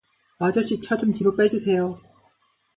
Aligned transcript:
아저씨 0.39 0.81
차 0.81 0.97
좀 0.97 1.13
뒤로 1.13 1.29
좀 1.29 1.37
빼주세요 1.37 2.01